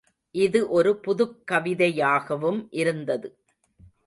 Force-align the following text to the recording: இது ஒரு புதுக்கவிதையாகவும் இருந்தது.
இது 0.35 0.69
ஒரு 0.69 0.91
புதுக்கவிதையாகவும் 1.07 2.67
இருந்தது. 2.71 3.29